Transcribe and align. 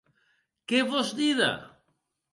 Qué 0.71 0.79
vòs 0.89 1.13
díder? 1.19 1.53